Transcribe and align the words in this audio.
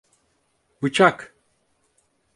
Bıçak! 0.81 1.35